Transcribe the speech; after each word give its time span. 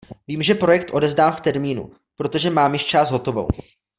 Vím, 0.27 0.41
že 0.43 0.55
projekt 0.55 0.91
odevzdám 0.93 1.33
v 1.33 1.41
termínu, 1.41 1.91
protože 2.15 2.49
mám 2.49 2.73
již 2.73 2.85
část 2.85 3.11
hotovou. 3.11 3.47